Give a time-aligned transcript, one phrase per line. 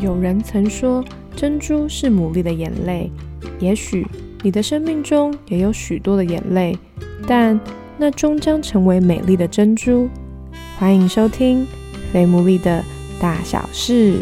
[0.00, 1.04] 有人曾说，
[1.36, 3.10] 珍珠是牡蛎的眼泪。
[3.58, 4.06] 也许
[4.42, 6.78] 你的生命中也有许多的眼泪，
[7.26, 7.58] 但
[7.96, 10.08] 那终将成为美丽的珍珠。
[10.78, 11.62] 欢迎收听
[12.12, 12.84] 《非牡蛎的
[13.20, 14.18] 大小事》。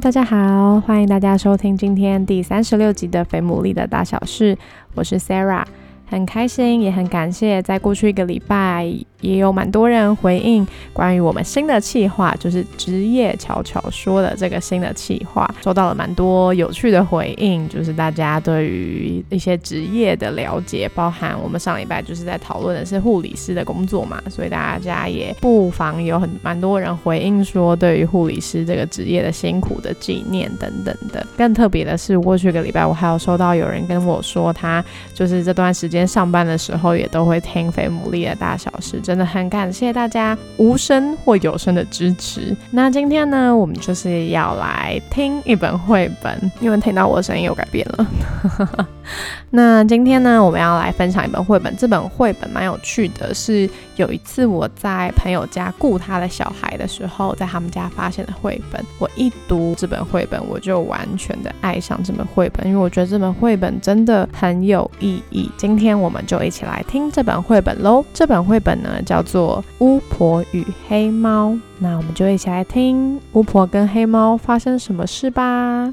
[0.00, 4.54] 大家好，欢迎大家收听今天第三十六集的《肥牡蛎的大小事》，
[4.94, 5.64] 我是 Sarah。
[6.06, 8.88] 很开心，也很感谢，在过去一个礼拜，
[9.20, 31.26] 也有蛮多人回应关于我们新的企划，就是职业悄悄说的这个新的企划，收到了蛮多有趣的回应，就是大家对于一些职业的了解，包含我们上礼拜就是在讨论的是护理师的工作嘛，所以大家也不妨有很蛮多人回应说，对于护理师这个职业的辛苦的纪念等等的。
[31.36, 35.93] 更特别的是，过去一个礼拜，我还有收到有人跟我说，他就是这段时间。
[35.94, 42.52] 今天上班的时候也都会听肥牡蛎的大小事，真的很感谢大家无声或有声的支持。
[42.72, 48.88] 那今天呢，我们就是要来听一本绘本，因为听到我的声音又改变了。
[49.50, 51.74] 那今天呢，我们要来分享一本绘本。
[51.76, 58.84] 这本绘本蛮有趣的，是有一次我在朋友家雇他的小孩的时候，在他们家发现的绘本。
[58.98, 65.50] 我一读这本绘本，我就完全的爱上这本绘本，因为我觉得这本绘本真的很有意义。
[65.56, 68.04] 今天我们就一起来听这本绘本喽。
[68.12, 71.50] 这本绘本呢，叫做《巫婆与黑猫》。
[71.78, 75.92] 那我们就一起来听巫婆跟黑猫发生什么事吧。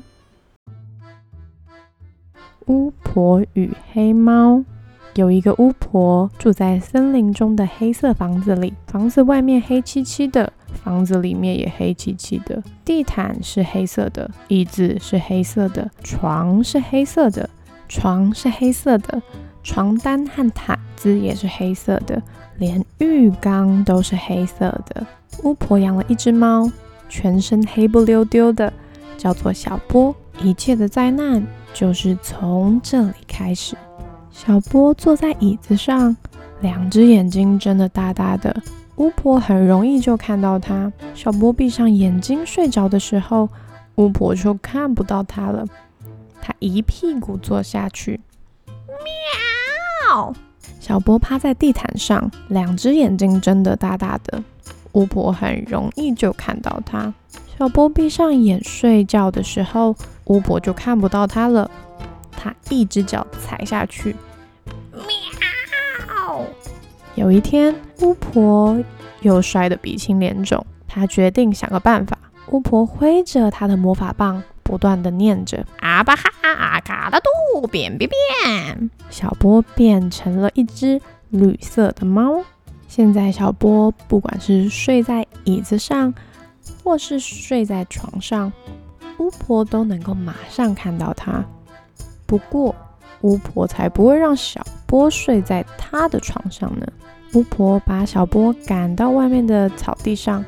[2.72, 4.64] 巫婆与黑猫，
[5.16, 8.74] 有一个巫婆住在森林中的黑色房子里。
[8.88, 12.64] 房子外面黑漆漆的，房子里面也黑漆漆的。
[12.86, 17.50] 地毯是黑色的，椅子是黑色的，床是黑色的，
[17.90, 19.22] 床是黑色的，
[19.62, 22.24] 床单和毯子也是黑色的，
[22.58, 25.06] 连浴缸都是黑色的。
[25.44, 26.72] 巫婆养了一只猫，
[27.10, 28.72] 全身黑不溜丢的，
[29.18, 30.16] 叫做小波。
[30.42, 31.46] 一切的灾难。
[31.74, 33.76] 就是从这里开始。
[34.32, 36.16] 小波坐在椅子上，
[36.62, 38.56] 两只眼睛睁得大大的。
[38.96, 40.92] 巫婆很容易就看到他。
[41.14, 43.50] 小波闭上眼睛睡着的时候，
[43.96, 45.66] 巫婆就看不到他了。
[46.42, 48.20] 他一屁股坐下去，
[50.08, 50.34] 喵！
[50.80, 54.44] 小波趴在地毯上，两只眼睛睁得大大的。
[54.94, 57.14] 巫婆很容易就看到他。
[57.58, 59.96] 小波闭上眼睡觉的时候。
[60.32, 61.70] 巫婆就看不到它了。
[62.32, 64.16] 它一只脚踩下去，
[64.94, 66.46] 喵！
[67.16, 68.82] 有一天，巫婆
[69.20, 70.66] 又摔得鼻青脸肿。
[70.88, 72.18] 她决定想个办法。
[72.48, 82.42] 巫婆挥着她的魔法棒，不断的念着：“阿巴哈阿卡拉杜变变变！”小波变成了一只绿色的猫。
[82.88, 86.14] 现在，小波不管是睡在椅子上，
[86.84, 88.52] 或是睡在床上。
[89.18, 91.44] 巫婆都能够马上看到他，
[92.26, 92.76] 不过
[93.22, 96.86] 巫婆才不会让小波睡在她的床上呢。
[97.34, 100.44] 巫婆把小波赶到外面的草地上，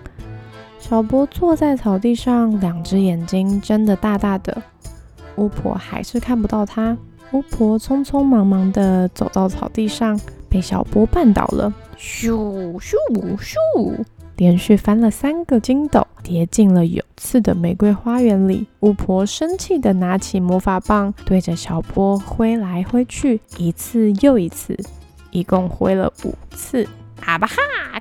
[0.80, 4.62] 小波坐在草地上，两只眼睛睁得大大的。
[5.36, 6.98] 巫婆还是看不到他。
[7.32, 10.20] 巫婆匆匆忙忙地走到草地上，
[10.50, 12.96] 被小波绊倒了，咻咻
[13.38, 13.56] 咻，
[14.38, 16.08] 连续翻了三个筋斗。
[16.24, 18.66] 跌进了有刺的玫瑰花园里。
[18.80, 24.78] 巫婆生气地拿起魔法棒，对着小波挥来挥去，一次又一次，
[25.32, 26.88] 一共挥了五次。
[27.26, 27.56] 啊巴哈，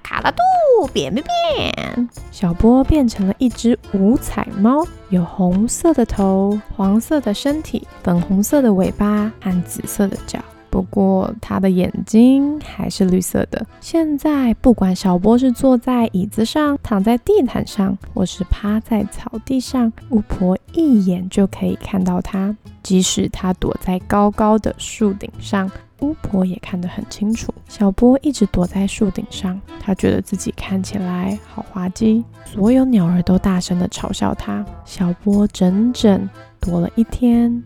[0.05, 2.09] 卡拉杜，变变变！
[2.31, 10.39] 小波变成了一只五彩猫，有红色的头、黄色的身体、粉红色的尾巴和紫色的脚。
[10.73, 13.67] 不过，他的眼睛还是绿色的。
[13.83, 22.57] 现在，不管小波是坐在椅子上、躺在地毯上，或是趴在草地上，巫婆一眼就可以看到他。
[22.83, 27.53] 即使他躲在高高的树顶上，巫婆也看得很清楚。
[27.69, 32.25] 小波一直躲在树顶上，他觉得自己看起来好滑稽。
[32.47, 34.65] 所有鸟儿都大声地嘲笑他。
[34.87, 36.27] 小波整整
[36.59, 37.63] 躲了一天，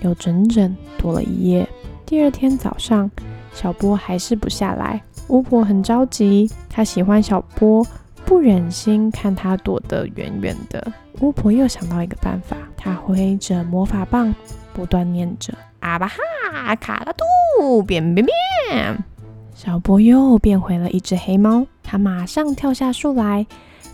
[0.00, 1.68] 又整整躲了一夜。
[2.06, 3.10] 第二天早上，
[3.52, 5.02] 小波还是不下来。
[5.26, 7.84] 巫婆很着急，她喜欢小波，
[8.24, 10.92] 不忍心看他躲得远远的。
[11.20, 14.32] 巫婆又想到一个办法，她挥着魔法棒，
[14.72, 19.04] 不断念着：“阿巴哈卡拉杜变变变！”
[19.52, 23.44] 小波又变回了一只黑猫，它马上跳下树来，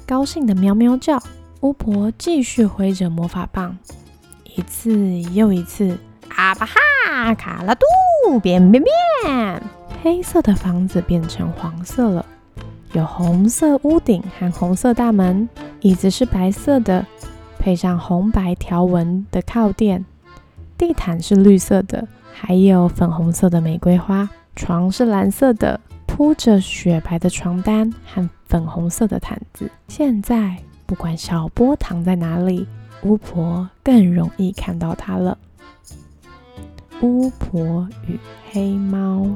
[0.05, 1.23] 高兴的喵喵叫。
[1.63, 3.79] 巫婆继续挥着魔法棒，
[4.57, 5.97] 一次又一次。
[6.37, 9.63] 阿巴哈卡拉杜变变变，
[10.03, 12.25] 黑色的房子变成黄色了，
[12.93, 15.49] 有红色屋顶和红色大门，
[15.81, 17.05] 椅子是白色的，
[17.59, 20.05] 配上红白条纹的靠垫，
[20.77, 24.29] 地毯是绿色的，还有粉红色的玫瑰花。
[24.55, 29.71] 床是蓝色的，铺着雪白的床单和粉红色的毯子。
[29.89, 32.67] 现在不管小波躺在哪里，
[33.03, 35.39] 巫婆更容易看到他了。
[37.03, 38.19] 巫婆与
[38.53, 39.27] 黑猫。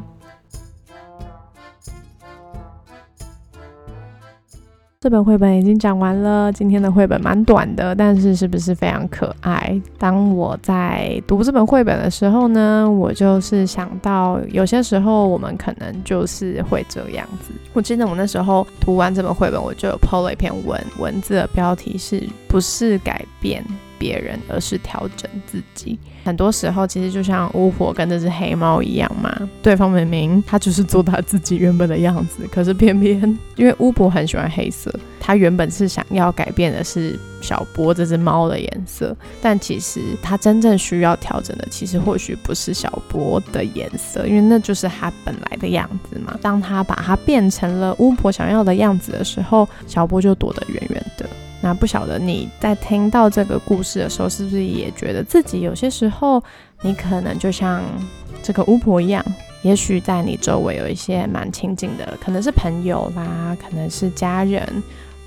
[5.00, 6.52] 这本绘本已经讲完了。
[6.52, 9.80] 今天的绘本蛮短的，但是是不是非常可爱？
[9.98, 17.52] 当我在读这本绘本的时候呢，我就是想到，有些时候我们可能就是会这样子。
[17.72, 23.64] 我记得我那时候读完这本绘本，我就有 PO 了一篇文，文字的标题是不是改变？
[23.98, 25.98] 别人，而是调整自己。
[26.24, 29.32] 很多时候，其实就像巫婆跟这只黑猫一样嘛。
[29.62, 39.16] 对方明明他就是做他自己原本的样子，可是偏偏因为巫婆很喜欢黑色，她原本是想要改变的是小波这只猫的颜色。
[39.40, 46.36] 但其实她真正需要调整的，其实或许不是小波的颜色，因为那就是它本来的样子嘛。
[46.42, 51.24] 当他把它变成了巫婆想要的样子的时候，小波就躲得远远的。
[51.60, 56.42] 那不晓得你在听到这个故事的时候，是不是也觉得自己有些时候，
[56.82, 57.82] 你可能就像
[58.42, 59.24] 这个巫婆一样，
[59.62, 64.82] 也许在你周围有一些蛮亲近的，可能是朋友啦，可能是家人，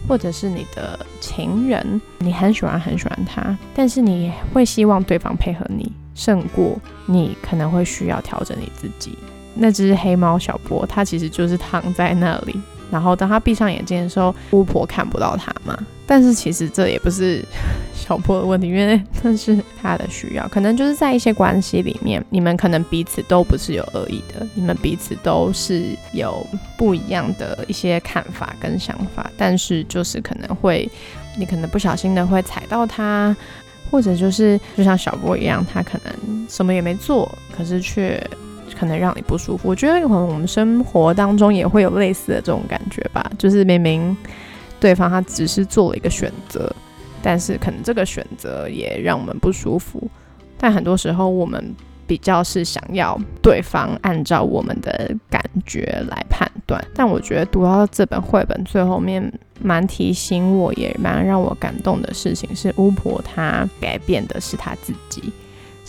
[0.08, 9.18] 或者是你的情人，你很喜欢很喜欢他，但是你会希望对方配合你，胜过你可能会需要调整你自己。
[9.56, 12.56] 那只黑猫小波，它其实就是躺在那里。
[12.92, 15.78] 然后当他闭上眼睛的时候，巫婆看不到他嘛。
[16.06, 17.46] 但是其实这也不是
[17.94, 20.48] 小波的问题，因为那是他的需要。
[20.48, 26.44] 可能就是在一些关系里面，你们可能彼此都不是有恶意的，你们彼此都是有
[26.78, 29.30] 不一样的一些看法跟想法。
[29.38, 30.90] 但是就是可能会，
[31.38, 33.36] 你可能不小心的会踩到他，
[33.92, 38.20] 或者就是就像小波一样，他可能什么也没做，可是却。
[38.80, 44.16] 可能让你不舒服，我觉得可能我们生活当中也会有类似的这种感觉吧，就是明明
[44.80, 46.74] 对方他只是做了一个选择，
[47.22, 50.10] 但是可能这个选择也让我们不舒服，
[50.58, 51.76] 但很多时候我们
[52.08, 59.22] 比较是想要对方按照我们的感觉来判断，但我觉得读到这本绘本最后面
[59.62, 65.34] 蛮提醒我，也蛮让我感动的事情是巫婆她改变的是她自己。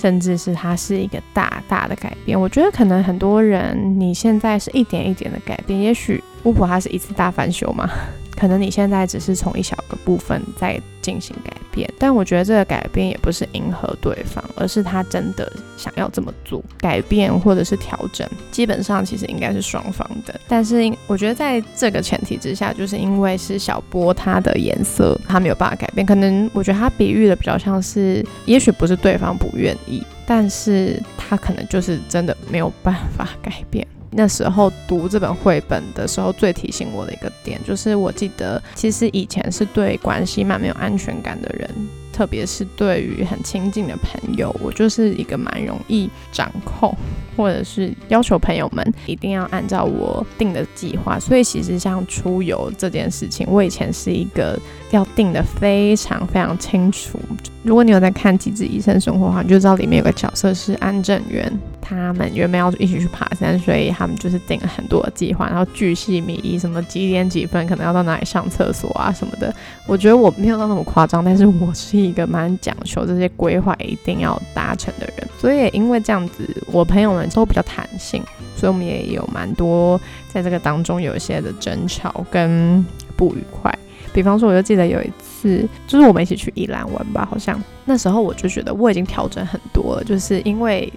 [0.01, 7.87] 甚至是它是一个大大的改变，我觉得可能很多人你现在是一点一点的改变，也许巫婆她是一次大翻修嘛。
[8.35, 11.53] 可能你现在只是从一小个部分在进行改
[11.99, 16.63] 但我觉得这个改变也不是迎合对方，而是他真的想要这么做。
[16.79, 20.41] 改变或者是调整，基本上其实应该是双方的。
[20.49, 26.07] 但是我觉得在这个前提之下，就是因为是小波它的颜色，他没有办法改变。
[26.07, 33.87] 可能我觉得他比喻的比较像是，也许不是对方不愿意，但是他可能就是真的没有办法改变。
[34.13, 41.71] 那时候读这本绘本的时候，最提醒我的一个点，就是我记得其实以前是对关系蛮没有安全感的人，
[42.13, 46.93] 特别是对于很亲近的朋友，我就是一个蛮容易掌控，
[47.37, 51.17] 或者是要求朋友们一定要按照我定的计划。
[51.19, 54.59] 所以其实像出游这件事情，我以前是一个
[54.91, 57.17] 要定的非常非常清楚。
[57.63, 61.53] 如果你有在看《机智医生生活》的话，你就知道里面有个角色是安正元。
[61.97, 69.55] 他们原本要一起去爬山，所以他们就是定了很多的计划，然后巨细靡遗，什么几点几分可能要到哪里上厕所啊什么的。
[69.87, 75.29] 我觉得我没有到那么夸张，但是我是一个蛮讲求这些规划一定要达成的人。
[75.39, 78.23] 所以因为这样子，我朋友们都比较弹性，
[78.57, 80.01] 所以我们也有蛮多
[80.33, 82.85] 在这个当中有一些的争吵跟
[83.17, 83.77] 不愉快。
[84.13, 90.93] 比方说，我就记得有一次，就是我们一起去宜兰玩吧，好像那时候我就觉得我已经调整很多了，就是因为。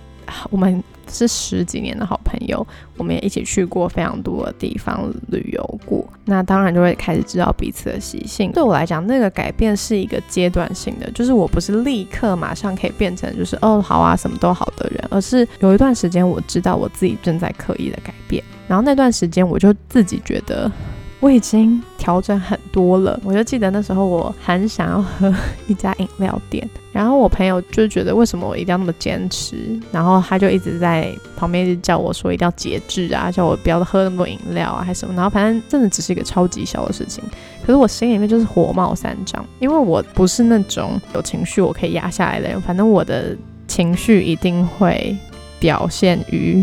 [0.50, 2.66] 我们是十几年的好朋友，
[2.98, 8.52] 我们也一起去过非常多的地方旅游过，那当然就会开始知道彼此的习性。
[8.52, 20.72] 对我来讲，那个改变是一个阶段性的，就是我不是立刻马上可以变成就是哦好啊什么都好的人，而是有一段时间我知道我自己正在刻意的改变，然后那段时间我就自己觉得。
[21.24, 25.34] 我已经调整很多了，我就记得那时候我很想要喝
[25.68, 37.24] 一家饮料店，然后我朋友就觉得为什么我一定要那么坚持，然后他就一直在旁边一直叫我说一定要节制啊，叫我不要喝那么多饮料啊，还什么，然后反正真的只是一个超级小的事情，
[37.66, 43.34] 可是我心里面就是火冒三丈，因为我不是那种有情绪我可以压下来的人，反正我的
[43.66, 45.16] 情绪一定会
[45.58, 46.62] 表现于。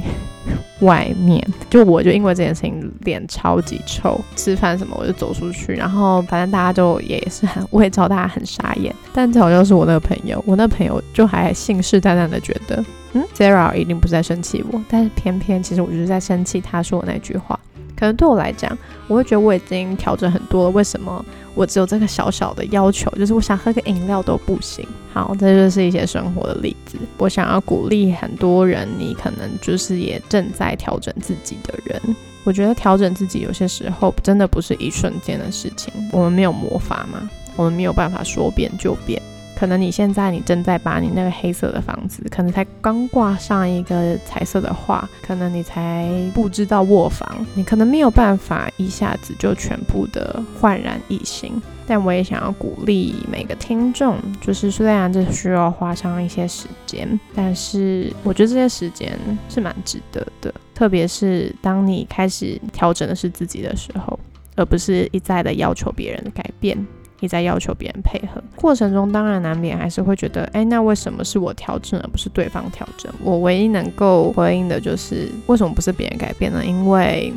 [0.80, 1.44] 外面。
[1.68, 8.94] 就我就因为这件事情脸超级臭，吃饭什么我就走出去，然后反正大家就也是很，我也知道大家很傻眼。
[9.12, 17.58] 但这好像是我那个朋友，我那朋友就还信誓旦旦的觉得，嗯，Zara 一定不是在生气我，但是偏偏其实我就是在生气他说的那句话。
[18.00, 18.76] 可能对我来讲，
[19.06, 20.70] 我会觉得我已经调整很多了。
[20.70, 21.22] 为什么
[21.54, 24.86] 我只有这个小小的要求，就是我想喝个饮料都不行？
[25.12, 26.96] 好，这就是一些生活的例子。
[27.18, 32.00] 我想要鼓励很多人，你可能就是也正在调整自己的人。
[32.44, 35.92] 我觉得调整自己有些时候真的不是一瞬间的事情。
[36.10, 39.20] 我们没有魔法嘛，我们没有办法说变就变。
[39.60, 51.60] 可能你现在你正在把你那个黑色的房子，可能才刚挂上一个彩色的画，可能你才布置到卧房，你可能没有办法一下子就全部的焕然一新。
[51.86, 59.12] 但我也想要鼓励每个听众，就是虽然这需要花上一些时间，但是我觉得这些时间
[59.50, 60.54] 是蛮值得的。
[60.74, 64.18] 特别是当你开始调整的是自己的时候，
[64.56, 66.78] 而不是一再的要求别人的改变。
[67.20, 73.12] 你在要求别人配合过程中，当然难免还是会觉得，哎，那为什么是我调整而不是对方调整？
[73.22, 76.64] 我唯一能够回应的就是，为什么不是别人改变呢？
[76.64, 77.32] 因为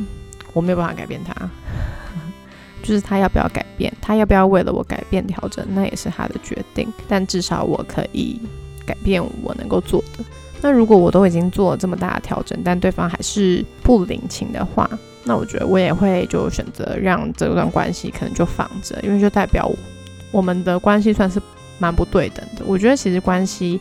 [0.52, 1.34] 我没有办法改变他，
[2.82, 6.90] 就是他要不要改变，他要不要为了我改变调整，那也是他的决定。
[7.06, 8.40] 但至少我可以
[8.86, 10.24] 改变我能够做的。
[10.62, 14.88] 那如果我都已经做了这么大的调整，但对方还是不领情的话，
[15.24, 19.70] 那我觉得我也会就选择让这段关系可能就放着，因为就代表
[20.30, 21.40] 我们的关系算是
[21.78, 22.64] 蛮不对等的。
[22.66, 23.80] 我觉得其实关系。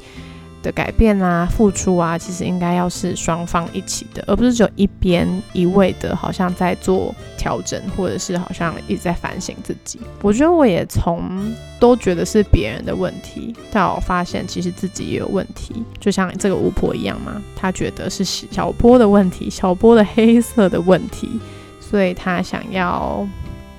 [0.63, 9.99] 的改变啊，付出啊，其实应该要是双方一起的，而不是只有一边一味的，好像在做调整，或者是好像一直在反省自己。
[10.21, 21.39] 我觉得我也从都觉得是别人的问题，到发现其实自己也有问题，就像这个巫婆一样嘛，她觉得是小波的问题，小波的黑色的问题，
[21.81, 23.27] 所以她想要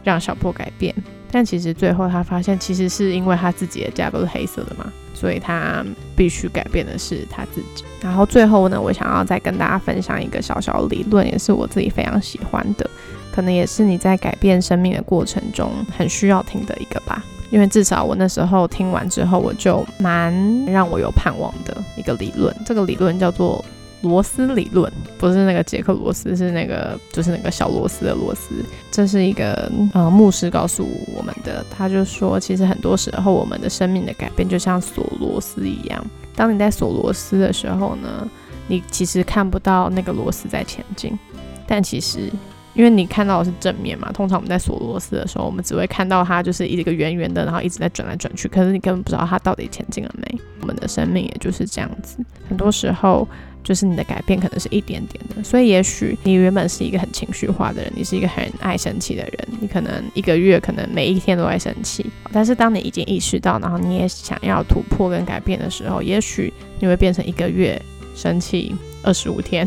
[0.04, 0.94] 让小波改变，
[1.34, 4.86] 但其实最后他发现，其实是因为他自己的家都是黑色的嘛。
[5.12, 7.82] 所以他必须改变的是他自己。
[8.00, 12.88] 然后最后呢，我想要再跟大家分享一个小小理论，也是我自己非常喜欢的，
[13.32, 17.24] 可能也是你在改变生命的过程中很需要听的一个吧。
[17.50, 20.32] 因为至少我那时候听完之后，我就蛮
[20.66, 22.54] 让我有盼望的一个理论。
[22.64, 23.64] 这个理论叫做。
[24.04, 28.54] 螺丝理论不是那个杰克螺丝，是那个就是那个小螺丝的螺丝。
[28.92, 36.04] 这是一个呃牧师告诉我们的，他就说，其实很多时候我们的生命的改变就像锁螺丝一样。
[36.36, 38.28] 当你在锁螺丝的时候呢，
[38.68, 41.18] 你其实看不到那个螺丝在前进，
[41.66, 42.30] 但其实
[42.74, 50.38] 因为你看到的是正面嘛，通常我们在锁螺丝的时候，我们只会看到它就是一个圆圆的，然后一直在转来转去，可是你根本不知道它到底前进了没。
[50.64, 52.16] 我们的生命也就是这样子，
[52.48, 53.28] 很多时候。
[53.64, 62.04] 就是你的改变可能是一点点的，所以也许你原本是一个很情绪化的人，你是一个很爱生气的人，你可能一个月可能每一天都在生气。
[62.30, 67.80] 但是当你已经意识到，然后你也想要突破跟改变的时候，也许你会变成一个月
[68.14, 69.66] 生气二十五天，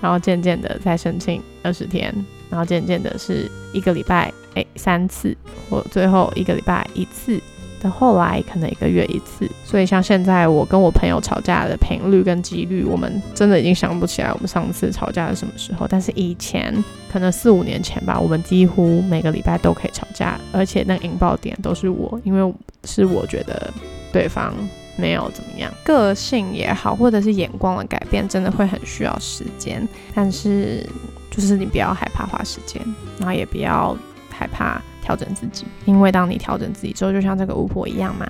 [0.00, 2.14] 然后渐渐的再生气二十天，
[2.48, 5.36] 然后渐渐的是一个礼拜诶三次，
[5.68, 7.40] 或最后一个礼拜一次。
[7.82, 15.86] 的后来可能一个月一次，所以像现在我跟我朋友吵架的频率跟几率，我们真的已经想不起来我们上次吵架是什么时候。
[15.88, 16.72] 但是以前
[17.12, 23.72] 可能四五年前吧，我们几乎每个礼拜都可以吵架，而且那个引爆点都是我，因为是我觉得
[24.12, 24.54] 对方
[24.96, 29.86] 没有怎么样，个性也好，或者是眼光的改变，真的会很需要时间。
[30.14, 30.86] 但是
[31.30, 32.80] 就是你不要害怕花时间，
[33.18, 33.96] 然后也不要
[34.42, 34.82] 害怕。
[35.04, 38.24] 调整自己，因为当你调整自己之后，就像这个巫婆一样嘛，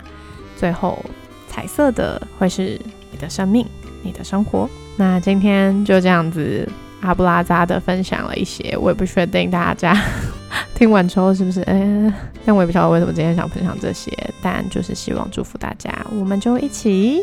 [0.57, 1.05] 最后
[1.47, 3.67] 彩色的会是你的生命，
[4.03, 4.67] 你的生活。
[4.97, 6.67] 那今天就这样子
[7.03, 9.95] 阿布拉扎的分享了一些，我也不确定大家
[10.75, 12.11] 听完之后是不是，嗯，
[12.47, 17.23] 但我也不晓得为什么今天想分享这些，但就是希望祝福大家，我们就一起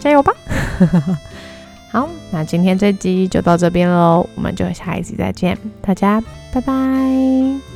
[0.00, 0.32] 加油吧。
[1.92, 6.18] 好，那今天这集就到这边喽，我们就下一集再见，大家
[6.50, 7.73] 拜拜。